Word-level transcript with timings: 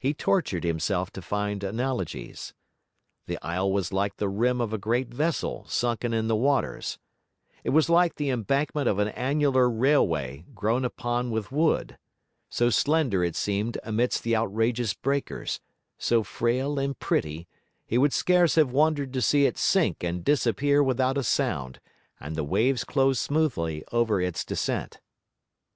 He 0.00 0.12
tortured 0.12 0.64
himself 0.64 1.12
to 1.12 1.22
find 1.22 1.62
analogies. 1.62 2.52
The 3.26 3.38
isle 3.42 3.70
was 3.70 3.92
like 3.92 4.16
the 4.16 4.28
rim 4.28 4.60
of 4.60 4.72
a 4.72 4.76
great 4.76 5.06
vessel 5.14 5.66
sunken 5.68 6.12
in 6.12 6.26
the 6.26 6.34
waters; 6.34 6.98
it 7.62 7.70
was 7.70 7.88
like 7.88 8.16
the 8.16 8.28
embankment 8.30 8.88
of 8.88 8.98
an 8.98 9.06
annular 9.06 9.70
railway 9.70 10.44
grown 10.52 10.84
upon 10.84 11.30
with 11.30 11.52
wood: 11.52 11.96
so 12.50 12.70
slender 12.70 13.22
it 13.22 13.36
seemed 13.36 13.78
amidst 13.84 14.24
the 14.24 14.34
outrageous 14.34 14.94
breakers, 14.94 15.60
so 15.96 16.24
frail 16.24 16.76
and 16.80 16.98
pretty, 16.98 17.46
he 17.86 17.98
would 17.98 18.12
scarce 18.12 18.56
have 18.56 18.72
wondered 18.72 19.12
to 19.12 19.22
see 19.22 19.46
it 19.46 19.56
sink 19.56 20.02
and 20.02 20.24
disappear 20.24 20.82
without 20.82 21.16
a 21.16 21.22
sound, 21.22 21.78
and 22.18 22.34
the 22.34 22.42
waves 22.42 22.82
close 22.82 23.20
smoothly 23.20 23.84
over 23.92 24.20
its 24.20 24.44
descent. 24.44 24.98